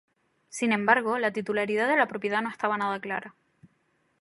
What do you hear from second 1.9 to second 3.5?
la propiedad no estaba nada clara.